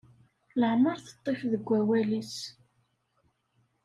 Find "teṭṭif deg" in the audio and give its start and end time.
1.05-1.63